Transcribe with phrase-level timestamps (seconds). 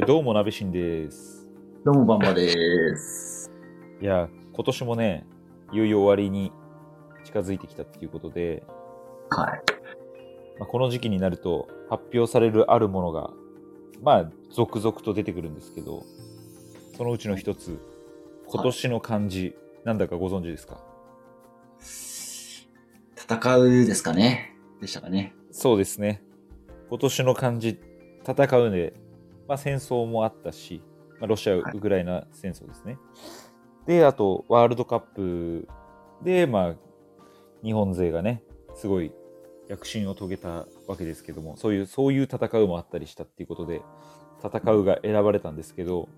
[0.00, 1.46] えーどうも、なべしんです。
[1.84, 3.52] どうも、バンバです。
[4.00, 5.26] いや、今年もね、
[5.72, 6.52] いよいよ終わりに
[7.26, 8.64] 近づいてきたっていうことで、
[9.28, 9.62] はい。
[10.58, 13.30] まあ、この時期になると発表されるあるものが、
[14.00, 16.04] まあ、続々と出てくるんですけど、
[16.96, 17.78] そのうちの一つ、
[18.46, 19.54] 今年の漢字、
[19.84, 20.80] なんだかご存知ですか？
[23.16, 24.56] 戦うですかね？
[24.80, 25.34] でしたかね？
[25.50, 26.22] そうですね。
[26.88, 27.78] 今年の漢字、
[28.26, 28.94] 戦うで、
[29.50, 30.80] まあ、戦争もあったし、
[31.18, 32.98] まあ、ロシア・ウはいクライナ戦争ですね。
[33.84, 35.66] で、あと、ワールドカップ
[36.22, 36.74] で、まあ、
[37.64, 38.44] 日本勢がね、
[38.76, 39.12] すごい
[39.68, 43.82] 躍進を遂げたわけですけども、そういう、そういう戦うもあったりしたっていうことで、
[44.38, 46.08] 戦うが選ばれたんですけど、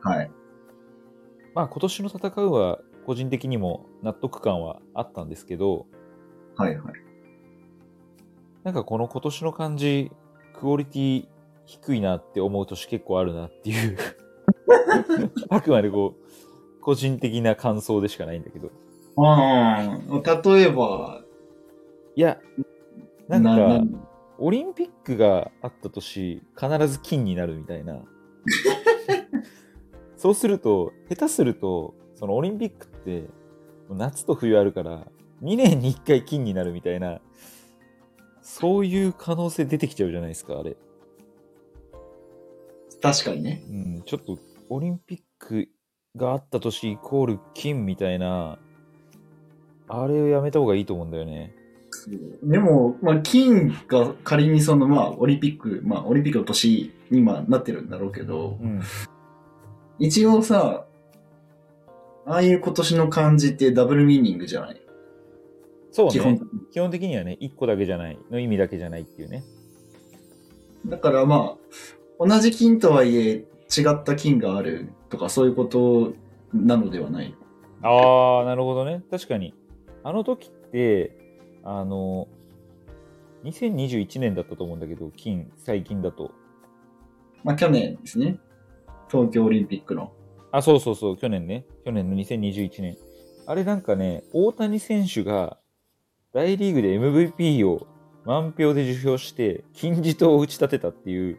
[0.00, 0.30] はい。
[1.54, 5.84] まあ、今年の戦うは、個人的にも納得感はあったんですけど、
[6.56, 6.94] はいはい。
[8.64, 10.10] なんかこの今年の漢字、
[10.54, 11.28] クオリティ
[11.70, 13.96] 低いなって思う年結構あるなっていう、
[15.48, 18.70] あくまでこう、個人的な感想でしかないんだけど。
[19.16, 21.22] ああ、例えば、
[22.16, 22.38] いや、
[23.28, 23.84] なんか、な
[24.38, 28.02] オリンピックがあった年、必ず金になるみたいな。
[30.16, 33.28] そうすると、下手すると、そのオリンピックって、
[33.90, 35.06] 夏と冬あるから、
[35.42, 37.20] 2年に1回金になるみたいな、
[38.42, 40.76] そういう可能性出てきちゃうじゃないですか、あれ。
[43.00, 43.64] 確かにね。
[43.68, 45.68] うん、ちょっとオリンピック
[46.16, 48.58] があった年イコール金みたいな、
[49.88, 51.54] あれをやめた方がいいと思うんだよね。
[52.42, 58.80] でも、まあ、金が仮にその、まあ、オリンピック、まあ、オリンピックの年に今なってるんだろうけど、うん。
[59.98, 60.86] 一応さ、
[62.26, 64.80] ああいう今年の漢字ってダブルミーニングじゃない？
[65.90, 66.40] そう基本ね。
[66.72, 69.42] 基本的にはね、1個だけじゃない、の意味だけじゃないっていうね。
[70.86, 71.56] だからまあ、
[72.20, 73.30] 同じ金とはいえ
[73.74, 76.12] 違った金があるとかそういうこと
[76.52, 77.34] なのではない？
[77.82, 79.02] ああ、なるほどね。
[79.10, 79.54] 確かに。
[80.04, 81.16] あの時って、
[81.64, 82.28] あの、
[83.44, 86.32] 2021年だったと思うんだけど、金、最近だと。
[87.42, 88.38] まあ去年ですね。
[89.10, 90.12] 東京オリンピックの。
[90.52, 91.64] あ、そうそうそう、去年ね。
[91.84, 92.98] 去年の2021年。
[93.46, 95.56] あれなんかね、大谷選手が
[96.34, 97.86] 大リーグで MVP を
[98.26, 101.38] 満票で受賞して、金字塔を打ち立てたっていう、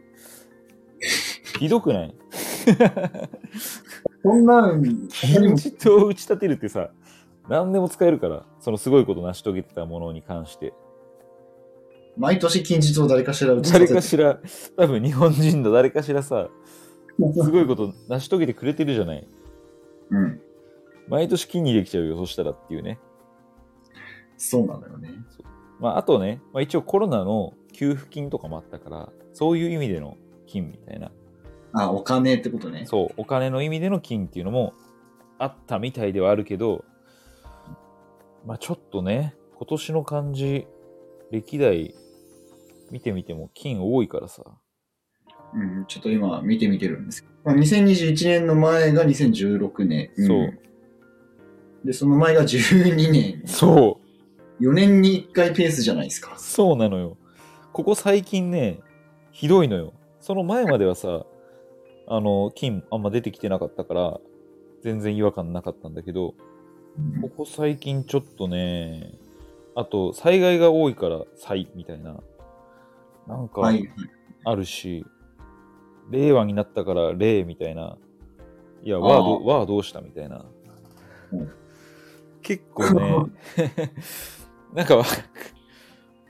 [1.58, 2.14] ひどくない？
[4.22, 6.90] こんなん、金字塔を打ち立てるってさ、
[7.48, 10.72] 何でも使えるから、そのすごいこと成し遂げてたものに関して。
[12.16, 14.38] 毎年近日を誰かしら打ち誰立てかしら、
[14.76, 16.48] 多分日本人の誰かしらさ、
[17.18, 19.26] すごいこと成し遂げてくれてるじゃない。
[20.10, 20.40] うん。
[21.08, 22.98] 毎年金にできちゃうよ、そしたらっていうね。
[24.36, 25.10] そうなのよね。
[25.80, 31.10] まあ、あとね、まあ、一応コロナの給付金とかもあったから、そういう意味での金みたいな。
[31.72, 32.84] あ、お金ってことね。
[32.86, 34.74] そう、お金の意味での金っていうのも
[35.38, 36.84] あったみたいではあるけど、
[38.46, 40.66] まあちょっとね、今年の漢字、
[41.30, 41.94] 歴代
[42.90, 44.42] 見てみても金多いからさ。
[45.54, 47.34] うん、ちょっと今見てみてるんですけど。
[47.44, 50.10] まあ、2021年の前が2016年。
[50.18, 50.58] んそう。
[51.84, 53.42] で、その前が12年。
[53.46, 53.98] そ
[54.60, 54.64] う。
[54.64, 56.38] 4年に1回ペースじゃないですか。
[56.38, 57.16] そうなのよ。
[57.72, 58.80] ここ最近ね、
[59.32, 59.94] ひどいのよ。
[60.20, 61.24] その前まではさ、
[62.06, 64.20] あの、金あんま出てきてなかったから、
[64.82, 66.34] 全然違和感なかったんだけど、
[67.20, 69.14] ここ最近ちょっとね、
[69.74, 72.20] あと、災害が多いから災みたいな、
[73.26, 73.88] なんかはい。
[74.44, 75.06] あるし、
[76.10, 77.96] 令和になったから令みたいな、
[78.82, 80.44] いや、和は和はどうしたみたいな
[81.32, 81.52] うん。
[82.42, 83.16] 結構ね、
[84.74, 85.04] なんかわ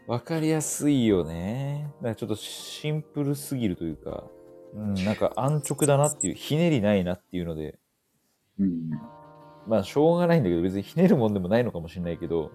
[0.07, 1.91] わかりやすいよね。
[2.01, 4.25] なんかちょっとシンプルすぎるというか、
[4.75, 7.79] うん、なんか安直だなっていう、ひねりないなっていうので、
[8.59, 8.91] うん
[9.67, 12.51] まあしょうがないんだけど、別にひねるもんでもないのかもしれないけど、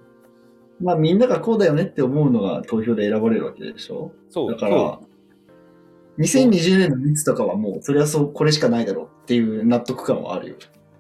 [0.82, 5.08] まあみんながこうだよねって思うのが投票で選ばれるわけでしょそう、だからそう、
[6.22, 10.56] 2020年の密とかはもう、それはそう、これしかないだろうっていう納得感はあるよ。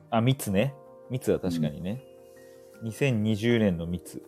[0.09, 0.73] あ、密ね。
[1.09, 2.03] 密は確かにね。
[2.83, 4.21] 2020年の密。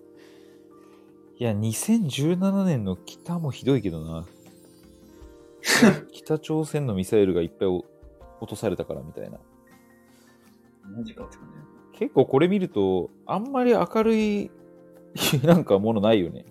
[1.37, 4.25] いや、2017年の北もひどいけどな。
[6.11, 7.85] 北朝鮮のミサイルがいっぱいお
[8.41, 9.39] 落とされたからみたいな。
[10.95, 11.47] マジかって感
[11.93, 14.51] 結構これ見ると、あんまり明るい
[15.43, 16.45] なんかものないよね。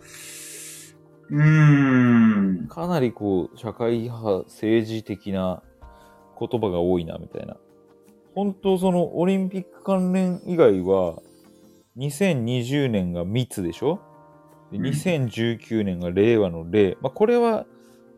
[0.00, 0.94] じ。
[1.30, 2.68] うーん。
[2.68, 5.62] かなりこう、社会派、政治的な
[6.38, 7.56] 言葉が多いな、みたいな。
[8.34, 11.20] 本当そのオリンピック関連以外は、
[11.96, 13.98] 2020年が密でしょ？
[14.70, 16.96] でうん ?2019 年が令和の令。
[17.00, 17.66] まあこれは、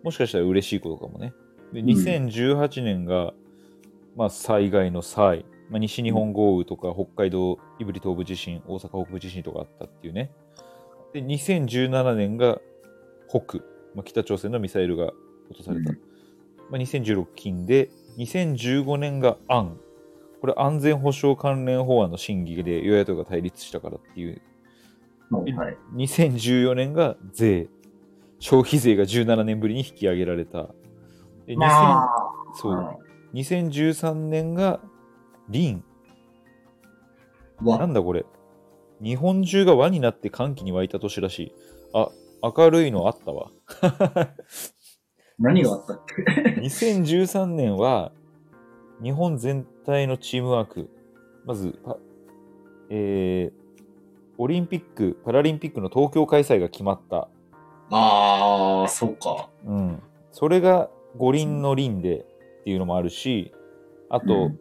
[0.02, 1.32] もしかしたら嬉しいことかもね。
[1.72, 3.32] で、2018年が、
[4.16, 10.32] まあ、災害の災、まあ、西日本豪雨とか、北海道胆振東部地震、大阪北部地震とかあったっていうね。
[11.12, 12.60] で、2017年が
[13.28, 13.58] 北、
[13.94, 15.12] まあ、北朝鮮のミサイルが
[15.50, 15.90] 落とされた。
[15.90, 16.12] うん
[16.72, 19.78] まあ、2016金で、2015年が安。
[20.40, 24.40] これ安全保障関連法案の審議で与野党が対立したからっていう。
[25.30, 25.76] はい。
[25.94, 27.68] 2014年が税。
[28.42, 30.68] 消費税が17年ぶりに引き上げられた。
[31.46, 32.08] でま2000あ、
[32.54, 32.72] そう。
[32.72, 32.96] は
[33.34, 34.80] 2013年が
[35.48, 35.84] リン。
[37.78, 38.26] なんだこれ。
[39.00, 41.54] 日本中が輪になって歓喜に沸いた年らしい。
[41.94, 42.08] あ、
[42.42, 43.52] 明るいのあったわ。
[45.38, 46.22] 何があったっけ？
[46.60, 48.10] 2013年は
[49.02, 50.90] 日本全体のチームワーク。
[51.44, 51.96] まず、パ
[52.90, 53.62] えー
[54.38, 57.28] オリンピック・パラリンピックの東京開催が決まった。
[57.92, 59.48] ああ、そうか。
[59.64, 60.02] うん。
[60.32, 63.52] それが五輪の輪でっていうのもあるし、
[64.08, 64.58] あと、うん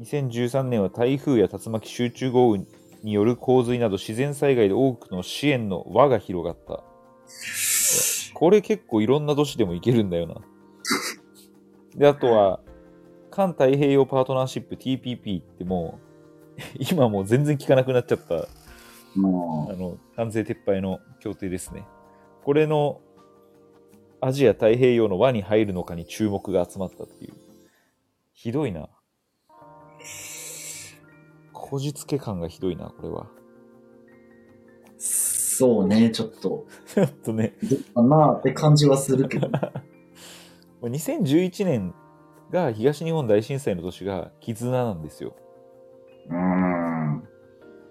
[0.00, 2.64] 2013年は台風や竜巻集中豪雨
[3.02, 6.82] による洪水など自然災害で多くの支援の輪が広がった。
[8.34, 10.34] これ結構いろんな年でもいけるんだよな。
[11.94, 12.60] で、あとは、
[13.30, 15.98] 環太平洋パートナーシップ TPP っても
[16.58, 16.60] う、
[16.90, 18.48] 今もう全然聞かなくなっちゃった
[19.18, 21.86] もあの、関税撤廃の協定ですね。
[22.46, 23.00] これの
[24.20, 27.34] アジア太平洋の輪に入るのかに注目が集まったっていう。
[28.34, 28.88] ひどいな。
[31.52, 33.26] こじつけ感がひどいな、これは。
[33.26, 33.28] う、
[34.96, 39.48] そうね、ちょっと、 ちょっとね、どうかなって感じはするけど。
[40.82, 41.94] 2011年
[42.52, 45.34] が東日本大震災の年が絆なんですよ。
[46.28, 47.28] うーん。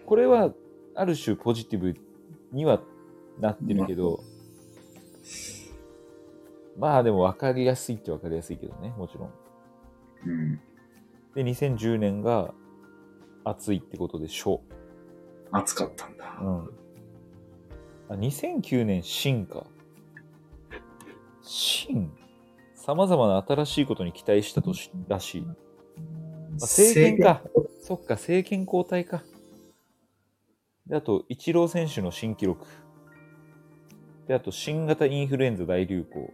[0.06, 0.54] これは
[0.94, 1.94] ある種ポジティブ
[2.54, 2.82] には
[3.38, 4.22] なってるけど、
[6.78, 9.32] まあでも分かりやすいって分かりやすいけどね、もちろん。
[10.26, 10.60] うん。
[11.36, 12.54] で、2010年が
[13.44, 14.62] 暑いってことでしょ
[15.52, 16.46] 暑かったんだう。。
[16.46, 16.70] うん。
[18.10, 19.66] あ、2009年、新か。
[21.42, 22.12] 新
[22.74, 25.48] 様々な新しいことに期待した年らしい。
[25.48, 25.56] あ
[26.62, 27.42] 政権か。
[27.82, 29.24] そっか、政権交代か。
[30.88, 32.66] で、あと、イチロー選手の新記録。
[34.28, 36.34] で、あと、新型インフルエンザ大流行。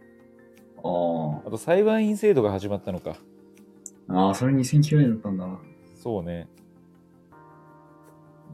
[1.44, 3.16] ああと、裁判員制度が始まったのか。
[4.08, 4.14] あ。
[4.14, 5.46] ああ、それ2009年だったんだ。
[5.94, 6.48] そうね。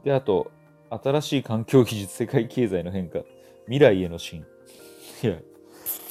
[0.03, 0.51] で、あと、
[0.89, 3.19] 新しい環境技術、世界経済の変化、
[3.65, 4.45] 未来への進。
[5.23, 5.39] いや、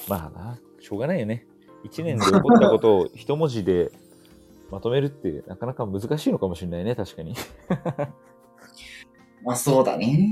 [0.08, 1.46] まあな、しょうがないよね。
[1.84, 3.90] 一年で起こったことを一文字で
[4.70, 7.34] まとめるってなかなか難しいのかもしれないね、確かに。
[9.44, 10.28] まあそうだね。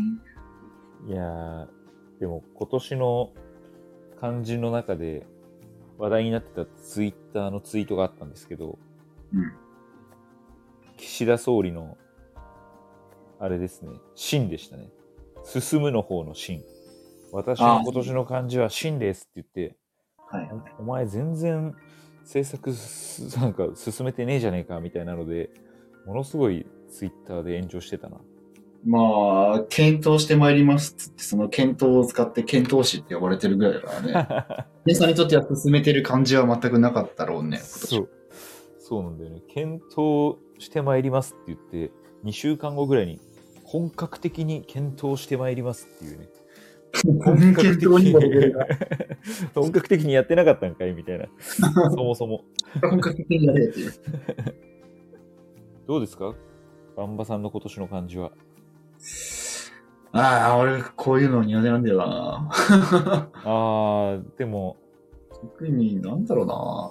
[1.06, 1.68] いやー、
[2.20, 3.32] でも今年の
[4.20, 5.26] 漢字の中で
[5.98, 8.78] 話題になってたツイッターのツイートがあったんですけど、
[9.32, 9.52] うん。
[10.96, 11.96] 岸田総理の、
[13.38, 14.90] あれですね、真でしたね。
[15.44, 16.62] 進むの方の真。
[17.32, 19.76] 私の今年の漢字は真ですって言って、
[20.18, 20.50] はい。
[20.78, 21.74] おお前全然
[22.22, 25.50] 政策す なんか進めてねえじゃねえかみたいなので、
[26.06, 28.18] ものすごいツイッターで炎上してたな。
[28.86, 34.12] まあ、検討してまいりますっつって、その検討を使って検討士って呼ばれてるぐらいだからね。
[34.84, 37.98] 皆さんにとっては進めてる感じは全くなかったろうね、今そ年。
[38.02, 38.08] う。
[38.78, 39.42] そうなんだよね。
[39.48, 41.90] 検討してまいりますって言って、
[42.24, 43.18] 2週間後ぐらいに
[43.64, 46.28] 本格的に検討してまいりますっていうね。
[47.24, 48.14] 本検討に
[49.54, 51.26] 本格的にやってなかったんかいみたいな。
[51.90, 52.44] そもそも。
[52.80, 53.70] 本格的にやれ。
[55.86, 56.34] どうですか？
[56.96, 58.32] バンバさんの今年の漢字は。
[60.12, 62.48] ああ、俺、こういうの苦手なんだよな。
[63.44, 64.76] あー、でも、
[65.30, 66.90] 特に、なんだろうな。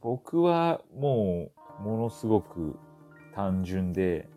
[0.00, 2.78] 僕はもう、ものすごく
[3.34, 4.28] 単純で、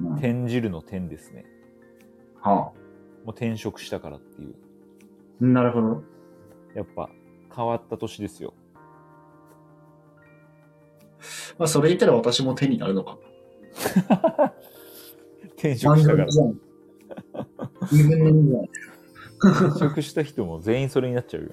[0.00, 1.44] うん、は転じるの点ですね。
[2.42, 2.72] あ、も
[3.26, 4.54] う転職したからっていう。
[5.40, 6.02] なるほど。
[6.74, 7.08] やっぱ、
[7.54, 8.54] 変わった年ですよ。
[11.58, 13.18] まあ、それ言ったら私も手になるのか。
[15.56, 16.60] 転職したから分。
[19.38, 21.50] 転職した人も全員それになっちゃうよ。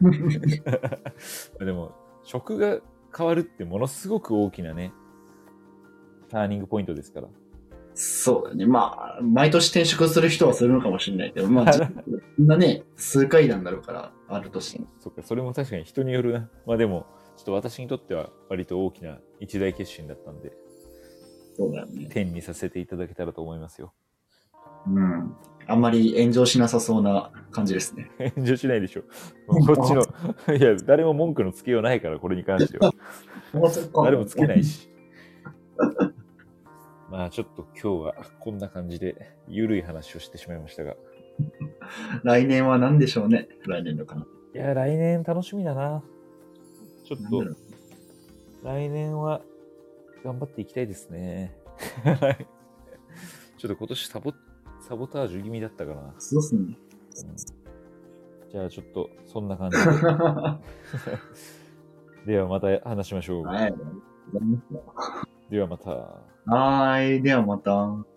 [1.64, 1.92] でも、
[2.24, 2.80] 職が
[3.16, 4.92] 変わるってものすごく大きなね、
[6.28, 7.28] ターニングポイントですから。
[7.94, 8.64] そうだね。
[8.64, 11.90] まあ、毎年転職する人はするのかもしれないけど、まあ、
[12.38, 14.86] みんなね、数回なんだろうから、ある年に。
[14.98, 16.48] そっか、それも確かに人によるな。
[16.66, 17.06] まあでも、
[17.36, 20.56] ちょっと私にとっては割と大きな一大決心だったんで、
[21.54, 22.08] そうだよね。
[22.10, 23.92] 天にさせていただけたらと思いますよ。
[24.86, 25.34] うん。
[25.66, 28.10] あんまり炎上しなさそうな感じですね。
[28.36, 29.02] 炎上しないでしょ。
[29.46, 30.02] こっちの、
[30.56, 32.92] いや、誰も文句のつけようないから、これに関しては。
[34.04, 34.64] 誰もつけない。
[34.64, 34.88] し。
[37.10, 40.96] まあちょっと今日はこんな感じで、ゆるい話をしてしまいましたが。
[42.24, 43.48] 来年は何でしょうね？
[43.66, 44.26] 来年のかな。
[44.54, 46.02] いや、来年楽しみだな。
[47.04, 47.44] ちょっと
[48.62, 49.42] 来年は
[50.24, 51.56] 頑張っていきたいですね。
[53.58, 54.32] ちょっと今年サボ
[54.80, 56.14] サボタージュ気味だったかな。
[56.18, 56.60] そうっすね。
[56.60, 56.76] うん
[58.52, 60.60] じゃあちょっとそんな感じは
[62.26, 62.32] で。
[62.34, 63.44] ではまた話しましょう。
[63.44, 63.72] い。
[65.50, 65.90] ではまた。
[65.90, 67.22] はーい。
[67.22, 68.11] ではまた。